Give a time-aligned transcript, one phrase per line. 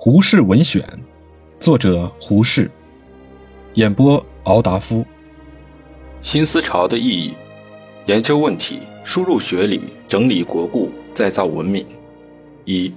[0.00, 0.80] 胡适文选》，
[1.58, 2.70] 作者胡适，
[3.74, 5.04] 演播敖达夫。
[6.22, 7.34] 新思潮的意义，
[8.06, 11.84] 研究问题，输入学理，整理国故，再造文明。
[12.64, 12.94] 一，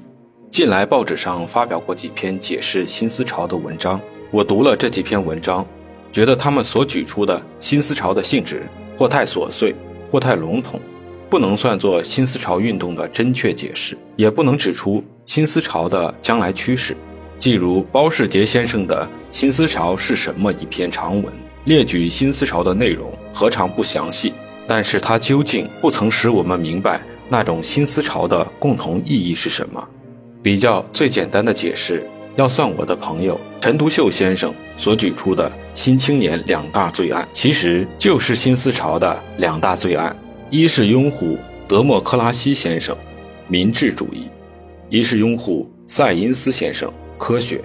[0.52, 4.00] 近来报纸上发表过几篇解释新思潮的文章，
[4.30, 5.66] 我读了这几篇文章，
[6.12, 9.74] 觉得他们所举出的新思潮的性质或太琐碎，
[10.12, 10.80] 或太笼统。
[11.32, 16.94] 不能算作新思潮运动的真确解释，也不能指出新思潮的将来趋势。
[17.38, 19.02] 即如包世杰先生的
[19.32, 21.34] 《新思潮是什么》一篇长文，
[21.64, 24.34] 列举新思潮的内容，何尝不详细？
[24.68, 29.82] 但是它究竟不曾使我们明白那种新思潮的共同意义是什么。
[30.44, 40.14] 比较最简单的解释，要算我的朋友陈独秀先生所举出的新青年两大罪案，其实就是新思潮的两大罪案。
[40.50, 41.38] 一是拥护
[41.70, 42.94] 德莫克拉西先生，
[43.48, 44.28] 民治主义；
[44.92, 47.62] 一是拥护塞因斯先生，科学。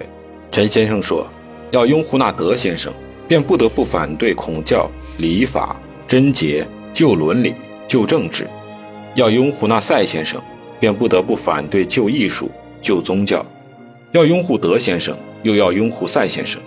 [0.49, 1.27] 陈先生说，
[1.71, 2.93] 要拥护那德先生，
[3.27, 7.53] 便不得不反对孔教、礼法、贞洁、旧伦理、
[7.85, 8.45] 旧政治；
[9.13, 10.41] 要拥护那塞先生，
[10.79, 12.49] 便不得不反对旧艺术、
[12.81, 13.45] 旧宗教；
[14.13, 16.61] 要拥护德先生，又要拥护塞先生，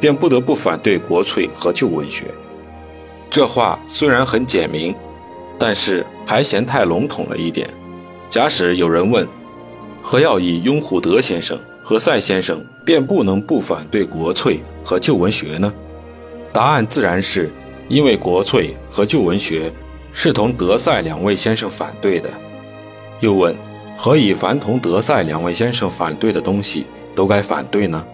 [0.00, 2.26] 便不得不反对国粹和旧文学。
[3.28, 4.94] 这话虽然很简明。
[5.56, 7.68] 但是还嫌太笼统了一点。
[8.28, 9.26] 假使有人问，
[10.06, 15.72] 何要以拥护德先生和赛先生，便不能不反对国粹和旧文学呢？
[16.52, 17.50] 答案自然是
[17.88, 19.72] 因为国粹和旧文学
[20.12, 22.28] 是同德赛两位先生反对的。
[23.20, 23.56] 又问，
[23.96, 28.06] 何以凡同德赛两位先生反对的东西都该反对呢？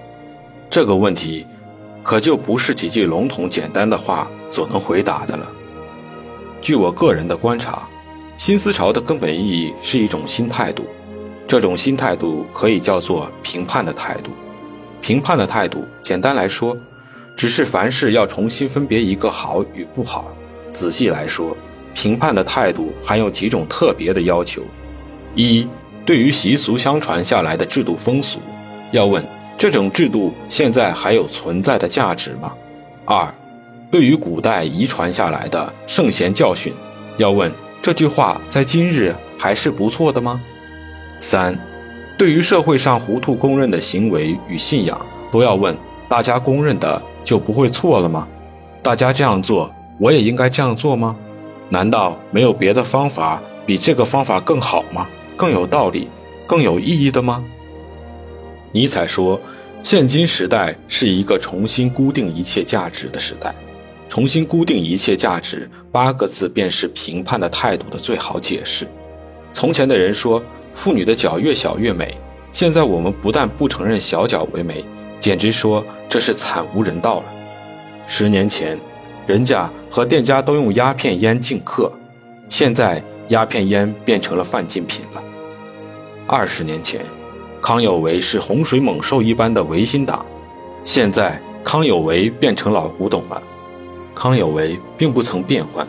[0.70, 1.44] 这个问题，
[2.04, 5.50] 可就不是几句笼统简单的话所能回答的了。
[6.62, 7.88] 据我个人的观察，
[8.36, 10.86] 新思潮的根本意义是一种新态度，
[11.50, 14.30] 这种新态度可以叫做评判的态度。
[15.00, 16.76] 评判的态度，简单来说，
[17.36, 20.32] 只是凡事要重新分别一个好与不好。
[20.72, 21.56] 仔细来说，
[21.92, 24.62] 评判的态度含有几种特别的要求：
[25.34, 25.66] 一，
[26.06, 28.38] 对于习俗相传下来的制度风俗，
[28.92, 29.20] 要问
[29.58, 32.54] 这种制度现在还有存在的价值吗？
[33.04, 33.34] 二。
[33.90, 36.72] 对于古代遗传下来的圣贤教训，
[37.16, 37.52] 要问
[37.82, 40.40] 这句话在今日还是不错的吗？
[41.20, 41.56] 三，
[42.18, 45.00] 对于社会上糊涂公认的行为与信仰，
[45.30, 45.76] 都要问
[46.08, 48.26] 大家公认的就不会错了吗？
[48.82, 51.14] 大家这样做，我也应该这样做吗？
[51.68, 55.06] 难道没有别的方法比这个方法更好吗？
[55.36, 56.08] 更有道理、
[56.46, 57.44] 更有意义的吗？
[58.72, 59.38] 尼采说，
[59.82, 63.54] 现今时代是一个重新固定一切价值的时代。
[64.08, 68.88] 重新固定一切价值，八个字便是评判的态度的最好解释。
[69.52, 70.42] 从前的人说
[70.74, 72.16] 妇女的脚越小越美，
[72.52, 74.84] 现在我们不但不承认小脚为美，
[75.18, 77.24] 简直说这是惨无人道了。
[78.06, 78.78] 十年前，
[79.26, 81.92] 人家和店家都用鸦片烟敬客，
[82.48, 85.22] 现在鸦片烟变成了犯禁品了。
[86.26, 87.04] 二十年前，
[87.60, 90.24] 康有为是洪水猛兽一般的维新党，
[90.84, 93.42] 现在康有为变成老古董了。
[94.14, 95.86] 康有为并不曾变换，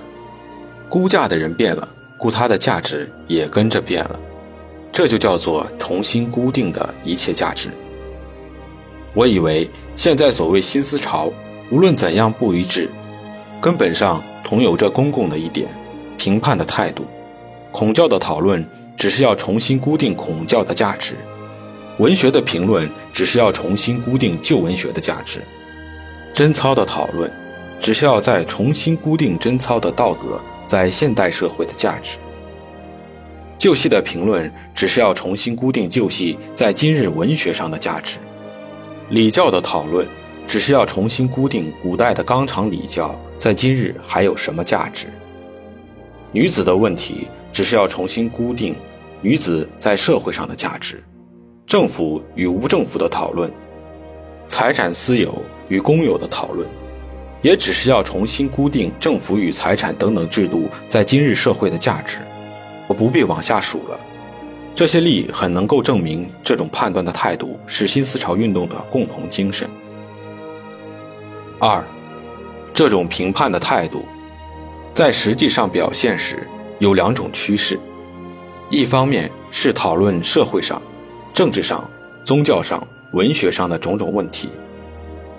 [0.88, 1.88] 估价的人变了，
[2.18, 4.20] 估它的价值也跟着变了，
[5.02, 7.72] 这就叫做重新固定的一切价值。
[9.16, 11.34] 我以为现在所谓新思潮，
[11.72, 12.88] 无论怎样不一致，
[13.60, 15.68] 根本上同有着公共的一点：
[16.20, 17.04] 评判的态度。
[17.72, 18.64] 孔教的讨论
[18.96, 21.16] 只是要重新固定孔教的价值，
[21.98, 25.42] 文学的评论只是要重新固定旧文学的价值，
[26.32, 27.28] 贞操的讨论。
[27.80, 32.20] 只是要再重新固定贞操的道德在现代社会的价值，
[33.62, 38.18] 旧戏的评论只是要重新固定旧戏在今日文学上的价值，
[39.12, 40.08] 礼教的讨论
[40.48, 45.06] 只是要重新固定古代的纲常礼教在今日还有什么价值，
[46.32, 48.76] 女子的问题只是要重新固定
[49.22, 51.00] 女子在社会上的价值，
[51.68, 53.52] 政府与无政府的讨论，
[54.48, 56.68] 财产私有与公有的讨论。
[57.44, 62.18] 也只是要重新固定政府与财产等等制度在今日社会的价值，
[62.92, 63.98] 我不必往下数了。
[64.76, 69.70] 这些例很能够证明这种判断的态度是新思潮运动的共同精神。
[71.58, 71.82] 二，
[72.74, 74.04] 这种评判的态度，
[74.94, 76.46] 在实际上表现时
[76.80, 77.80] 有两种趋势：
[78.70, 80.82] 一方面是讨论社会上、
[81.34, 81.90] 政治上、
[82.26, 84.50] 宗教上、文学上的种种问题。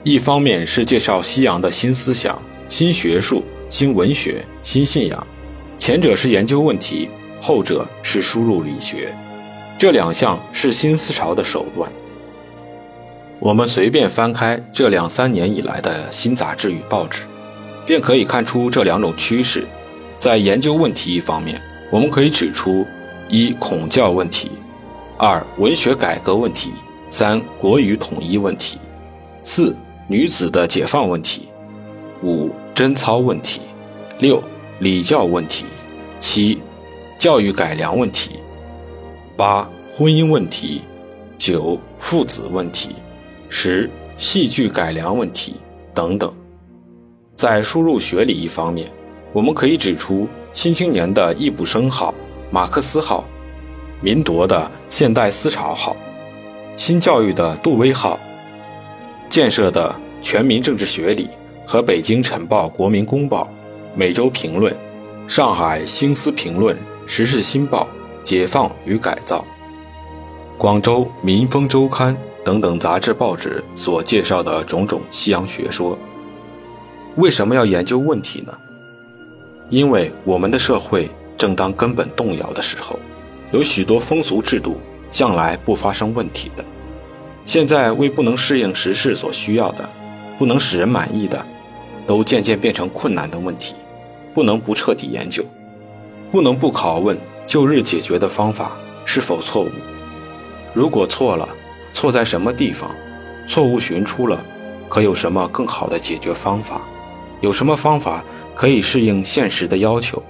[0.05, 5.27] 一方面是介绍西洋的新思想、新学术、新文学、新信仰，
[5.77, 7.11] 前者是研究问题，
[7.45, 9.13] 后者是输入理学，
[9.77, 11.91] 这两项是新思潮的手段。
[13.41, 17.25] 我们随便翻开这两三年以来的新杂志与报纸，
[17.85, 19.67] 便可以看出这两种趋势。
[20.21, 21.61] 在研究问题一方面，
[21.91, 22.87] 我们可以指出：
[23.29, 24.49] 一、孔教问题；
[25.19, 26.71] 二、文学改革问题；
[27.11, 28.79] 三、国语统一问题；
[29.43, 29.75] 四、
[30.07, 31.41] 女子的解放问题；
[32.23, 33.59] 五、贞操问题；
[34.21, 34.41] 六、
[34.79, 35.65] 礼教问题；
[36.21, 36.61] 七、
[37.23, 38.33] 教育改良问题；
[39.37, 40.81] 八、婚姻问题；
[41.39, 42.97] 九、父子问题。
[43.49, 43.89] 十、
[44.19, 45.55] 戏剧改良问题
[45.95, 46.35] 等等，
[47.37, 48.91] 在输入学理一方面，
[49.33, 52.13] 我们可以指出《新青年》的易卜生号、
[52.51, 53.25] 马克思号，
[54.05, 55.93] 《民铎》的现代思潮号，
[56.77, 58.19] 《新教育》的杜威号，
[59.33, 61.29] 《建设》的全民政治学理
[61.65, 63.45] 和《北京晨报》《国民公报》
[63.95, 64.75] 《每周评论》
[65.33, 66.75] 《上海新思评论》
[67.07, 67.89] 《时事新报》
[68.23, 69.39] 《解放与改造》
[70.59, 72.15] 《广州民风周刊》。
[72.45, 75.97] 等等杂志报纸所介绍的种种西洋学说，
[77.15, 78.53] 为什么要研究问题呢？
[79.71, 81.09] 因为我们的社会
[81.39, 82.99] 正当根本动摇的时候，
[83.53, 84.77] 有许多风俗制度
[85.09, 86.65] 向来不发生问题的，
[87.47, 89.89] 现在为不能适应时事所需要的，
[90.37, 91.47] 不能使人满意的，
[92.09, 93.77] 都渐渐变成困难的问题，
[94.35, 95.45] 不能不彻底研究，
[96.33, 98.73] 不能不拷问旧日解决的方法
[99.05, 99.71] 是否错误，
[100.75, 101.49] 如果错了。
[101.95, 102.91] 错在什么地方？
[103.47, 104.43] 错误寻出了，
[104.89, 106.81] 可有什么更好的解决方法？
[107.43, 108.25] 有什么方法
[108.55, 110.21] 可以适应现实的要求？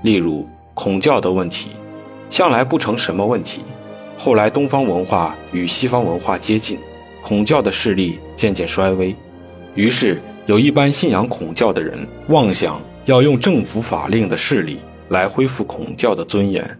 [0.00, 1.72] 例如孔教的问题，
[2.30, 3.60] 向来不成什么问题。
[4.16, 6.78] 后来东方文化与西方文化接近，
[7.22, 9.14] 孔教的势力渐渐衰微，
[9.74, 14.78] 于是有一般信仰孔教的人妄想要用政府法令的势力
[15.08, 16.78] 来恢复孔教的尊严，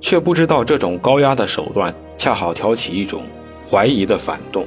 [0.00, 3.22] 却不知道这种高压的手段恰好挑起一种。
[3.68, 4.64] 怀疑的反动，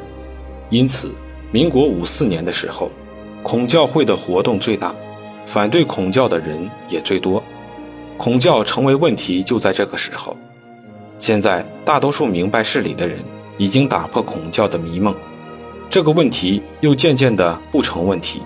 [0.70, 1.10] 因此，
[1.54, 2.92] 民国五四年的时候，
[3.42, 4.94] 孔教会的活动最大，
[5.46, 7.42] 反对孔教的人也最多，
[8.18, 10.36] 孔教成为问题就在这个时候。
[11.18, 13.20] 现在大多数明白事理的人
[13.58, 15.16] 已经打破孔教的迷梦，
[15.90, 18.42] 这个问题又渐渐的不成问题，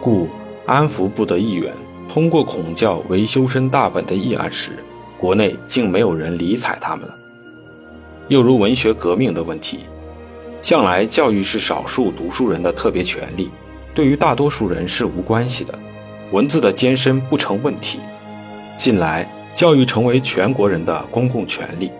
[0.00, 0.26] 故
[0.64, 1.70] 安福部的议员
[2.14, 4.70] 通过孔教为修身大本的议案时，
[5.18, 7.18] 国内竟没有人理睬他们了。
[8.28, 9.80] 又如文学革命的问题，
[10.62, 13.50] 向来教育是少数读书人的特别权利，
[13.96, 15.76] 对于大多数人是无关系的。
[16.30, 17.98] 文字的艰深不成问题。
[18.76, 21.90] 近来教育成为全国人的公共权利，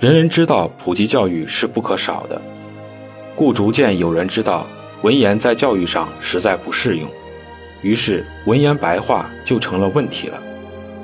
[0.00, 2.42] 人人知道普及教育是不可少的，
[3.36, 4.66] 故逐渐有人知道
[5.02, 7.08] 文言在教育上实在不适用，
[7.82, 10.40] 于是文言白话就成了问题了。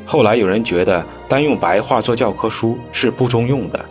[0.05, 3.85] 后来有人觉得单用白话做教科书是不中用的。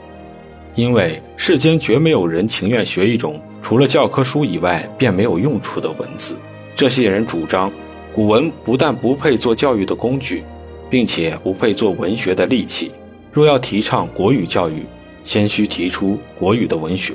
[0.76, 6.38] 因为世间绝没有人情愿学一种除了教科书以外便没有用处的文字。
[6.76, 7.72] 这些人主张，
[8.14, 10.44] 古文不但不配做教育的工具，
[10.90, 12.92] 并且不配做文学的利器。
[13.32, 14.84] 若要提倡国语教育，
[15.24, 17.14] 先需提出国语的文学。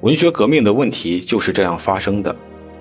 [0.00, 2.34] 文学革命的问题就是这样发生的。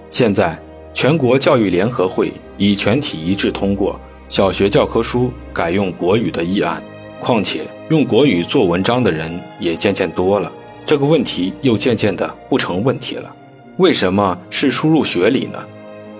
[0.09, 0.57] 现在，
[0.97, 3.99] 全国教育联合会已全体一致通过
[4.29, 6.81] 小学教科书改用国语的议案。
[7.19, 10.51] 况且用国语做文章的人也渐渐多了，
[10.87, 13.31] 这个问题又渐渐的不成问题了。
[13.77, 15.63] 为什么是输入学理呢？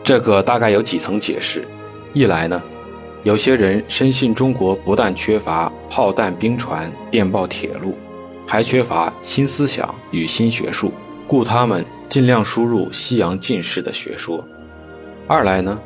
[0.04, 1.68] 这个大概有几层解释。
[2.14, 2.62] 一来呢，
[3.24, 7.98] 有些人深信中国不但缺乏炮弹、兵船、电报、铁路，
[8.46, 10.94] 还缺乏新思想与新学术，
[11.26, 14.46] 故他们尽量输入西洋进士的学说。
[15.30, 15.78] 二来呢，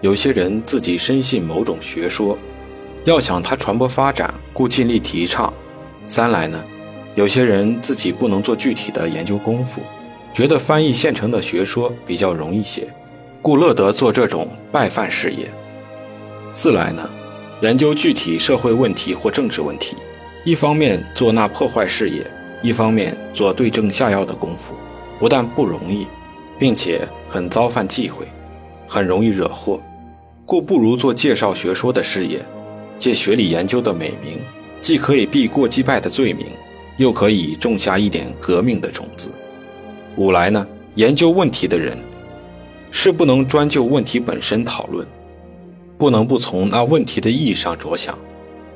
[0.00, 2.36] 有些人自己深信某种学说。
[3.04, 5.50] 要想它传播发展，故尽力提倡。
[6.06, 6.62] 三来呢，
[7.14, 9.80] 有些人自己不能做具体的研究功夫，
[10.34, 12.86] 觉得翻译现成的学说比较容易些，
[13.40, 15.48] 故乐得做这种拜饭事业。
[16.52, 17.08] 四来呢，
[17.62, 19.96] 研究具体社会问题或政治问题，
[20.44, 22.22] 一方面做那破坏事业，
[22.60, 24.74] 一方面做对症下药的功夫，
[25.18, 26.06] 不但不容易，
[26.58, 28.26] 并且很遭犯忌讳，
[28.92, 29.80] 很容易惹祸，
[30.44, 32.44] 故不如做介绍学说的事业。
[32.98, 34.40] 借学理研究的美名，
[34.80, 36.46] 既可以避过击败的罪名，
[36.96, 39.30] 又可以种下一点革命的种子。
[40.16, 40.66] 五来呢，
[40.96, 41.96] 研究问题的人
[42.90, 45.06] 是不能专就问题本身讨论，
[45.96, 48.18] 不能不从那问题的意义上着想。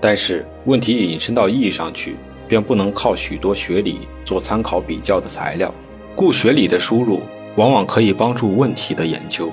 [0.01, 2.15] 但是问题引申到意义上去，
[2.47, 5.75] 便不能靠许多学理做参考比较的材料。
[6.15, 7.21] 故学理的输入
[7.57, 9.53] 往往可以帮助问题的研究。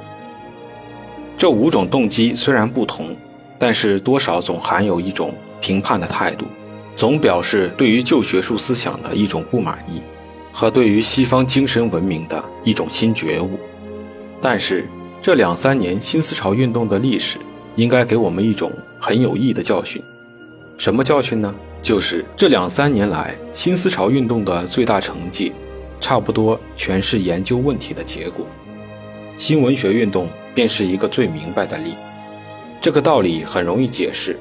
[1.41, 3.15] 这五种动机虽然不同。
[3.57, 6.45] 但是多少总含有一种评判的态度，
[6.95, 10.03] 总表示对于旧学术思想的一种不满意。
[10.51, 13.60] 和对于西方精神文明的一种新觉悟。
[14.39, 14.86] 但是，
[15.19, 17.39] 这两三年新思潮运动的历史，
[17.75, 20.00] 应该给我们一种很有益的教训。
[20.77, 21.55] 什么教训呢？
[21.81, 25.53] 就是这两三年来新思潮运动的最大成绩，
[26.00, 28.45] 差不多全是研究问题的结果。
[29.39, 31.96] 新文学运动便是一个最明白的例。
[32.81, 34.39] 这个道理很容易解释：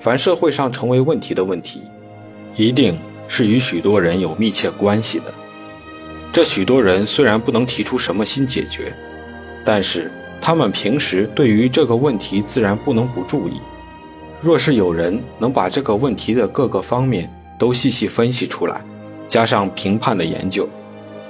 [0.00, 1.82] 凡社会上成为问题的问题，
[2.54, 5.32] 一定是与许多人有密切关系的。
[6.32, 8.92] 这许多人虽然不能提出什么新解决，
[9.66, 13.60] 但是他们平时对于这个问题自然不能不注意。
[14.40, 18.80] 若是有人能把这个问题的各个方面都细细分析出来，
[19.28, 20.68] 加上评判的研究，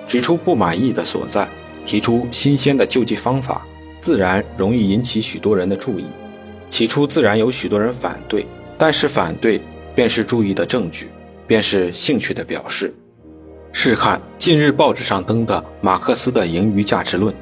[0.07, 1.49] 指出不满意的所在，
[1.85, 3.67] 提出新鲜的救济方法，
[4.02, 6.04] 自然容易引起许多人的注意。
[6.68, 8.44] 起初自然有许多人反对，
[8.76, 9.61] 但是反对
[9.94, 11.09] 便是注意的证据，
[11.47, 12.92] 便是兴趣的表示。
[13.73, 17.32] 试看近日报纸上登的马克思的盈余价值论，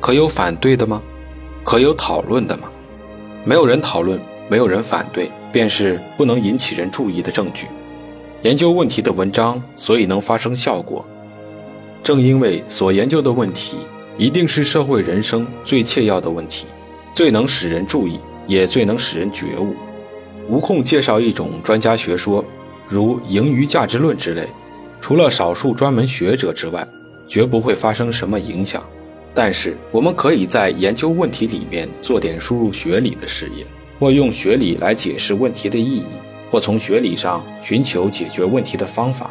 [0.00, 1.02] 可有反对的吗？
[1.64, 2.70] 可有讨论的吗？
[3.44, 4.18] 没有人讨论。
[4.48, 7.68] 没有人反对，便是不能引起人注意的证据。
[8.42, 11.06] 研究问题的文章，所以能发生效果，
[12.02, 13.76] 正因为所研究的问题
[14.20, 16.66] 一定是社会人生最切要的问题，
[17.14, 19.74] 最能使人注意，也最能使人觉悟。
[20.46, 22.44] 无空介绍一种专家学说，
[22.86, 24.46] 如盈余价值论之类，
[25.00, 26.86] 除了少数专门学者之外，
[27.26, 28.84] 绝不会发生什么影响。
[29.32, 33.64] 但是，我们可以在研究问题里面做点输入学理的事业。
[33.98, 36.04] 或用学理来解释问题的意义，
[36.50, 39.30] 或从学理上寻求解决问题的方法。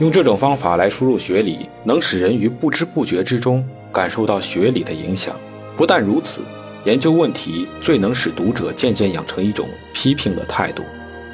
[0.00, 3.64] 用这种方法来输入学理，能使人于不知不觉之中
[3.94, 5.34] 感受到学理的影响。
[5.76, 6.42] 不但如此，
[6.84, 10.82] 研究问题最能使读者渐渐养成一种批评的态度、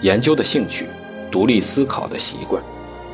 [0.03, 0.87] 研究的兴趣、
[1.31, 2.63] 独立思考的习惯。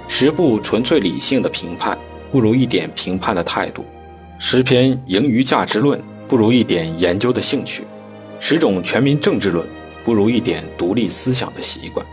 [0.09, 1.97] 十部纯粹理性的评判，
[2.31, 3.83] 不如一点评判的态度；
[4.39, 7.85] 十篇盈余价值论，不如一点研究的兴趣。
[8.39, 9.67] 十种全民政治论
[10.05, 12.05] 不如一点独立思想的习惯。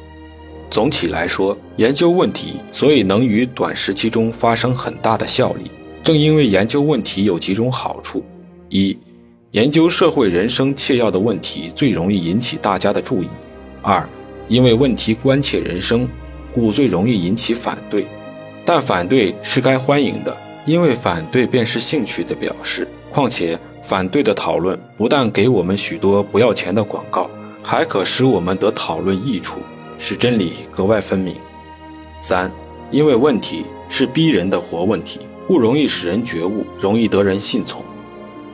[0.72, 5.70] 总体来说，研究问题所以能于短时期中发生很大的效力，
[6.04, 8.24] 正因为研究问题有几种好处：
[8.70, 8.96] 一、
[9.52, 13.28] 研究社会人生切要的问题最容易引起大家的注意；
[13.82, 14.08] 二、
[14.50, 16.08] 因为问题关切人生，
[16.54, 18.06] 故最容易引起反对。
[18.66, 22.88] 但反对是该欢迎的，因为反对便是兴趣的表示。
[23.12, 23.58] 况且。
[23.86, 27.30] 反对的讨论不但给我们许多不要钱的广告，
[27.62, 29.60] 还可使我们得讨论益处，
[30.00, 31.36] 使真理格外分明。
[32.22, 32.50] 三，
[32.92, 37.84] 因为问题是逼人的活问题，不容易使人觉悟，容易得人信从。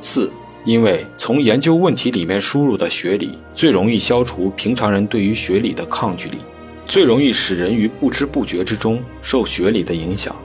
[0.02, 0.32] 四，
[0.66, 6.38] 因为从研究问题里面输入的学理，最容易消除平常人对于学理的抗拒力，
[6.86, 10.36] 最容易使人于不知不觉之中受学理的影响。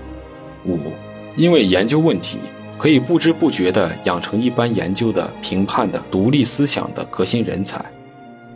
[0.67, 0.79] 五，
[1.37, 2.39] 因为研究问题。
[2.77, 7.83] 可以不知不觉地养成一般研究的、评判的、独立思想的革新人才，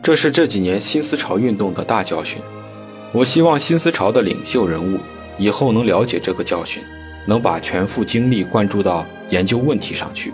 [0.03, 2.43] 这是这几年新思潮运动的大教训。
[3.13, 4.99] 我希望新思潮的领袖人物
[5.39, 6.83] 以后能了解这个教训，
[7.29, 10.33] 能把全副精力灌注到研究问题上去，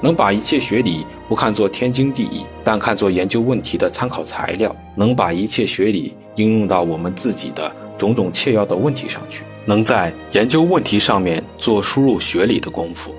[0.00, 13.12] 能把一切学理不看作天经地义，但看作研究问题的参考材料，能把一切学理应用到我们自己的种种切要的问题上去，能在研究问题上面做输入学理的功夫。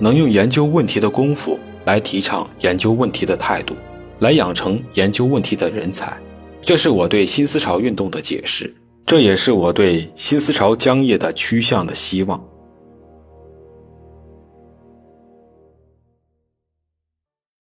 [0.00, 3.76] 能用研究问题的功夫来提倡研究问题的态度，
[4.18, 6.12] 来养成研究问题的人才，
[6.60, 8.74] 这是我对新思潮运动的解释，
[9.06, 12.42] 这也是我对新思潮浆液的趋向的希望。